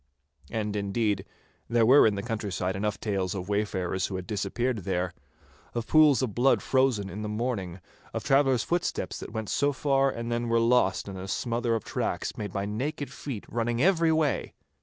[0.49, 1.25] And, indeed,
[1.69, 5.13] there were in the countryside enough tales of wayfarers who had disappeared there,
[5.75, 7.79] of pools of blood frozen in the morning,
[8.11, 11.83] of traveller's footsteps that went so far and then were lost in a smother of
[11.83, 14.55] tracks made by naked feet running every way.